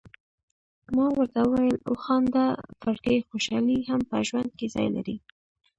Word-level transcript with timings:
ما 0.95 1.05
ورته 1.17 1.39
وویل: 1.45 1.77
وخانده 1.91 2.45
فرګي، 2.79 3.17
خوشالي 3.29 3.77
هم 3.89 4.01
په 4.09 4.17
ژوند 4.27 4.49
کي 4.57 4.67
ځای 4.75 4.87
لري. 4.95 5.15